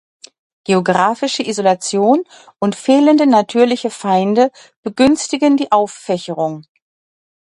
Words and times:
Geografische 0.63 1.43
Isolation 1.45 2.23
und 2.57 2.75
fehlende 2.75 3.27
natürliche 3.27 3.91
Feinde 3.91 4.49
begünstigen 4.81 5.57
die 5.57 5.71
Auffächerung. 5.71 6.65